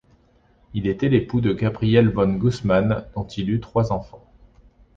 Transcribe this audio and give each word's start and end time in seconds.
Il 0.73 0.87
était 0.87 1.09
l'époux 1.09 1.41
de 1.41 1.53
Gabriele 1.53 2.09
von 2.09 2.33
Gusmann, 2.33 3.05
dont 3.13 3.27
il 3.27 3.51
eut 3.51 3.59
trois 3.61 3.91
enfants. 3.91 4.25